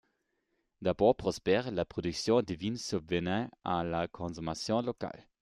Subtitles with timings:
[0.81, 5.27] D'abord prospère, la production de vin subvenait à la consommation locale.